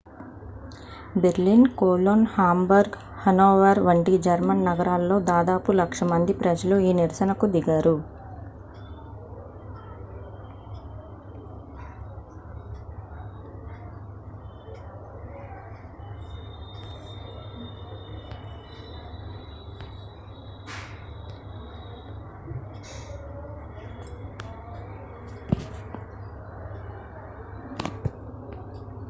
[1.15, 7.95] Berlin Cologne Hamburg Hanover వంటి German నగరాల్లో దాదాపు లక్ష మంది ప్రజలు ఈ నిరసన కు దిగారు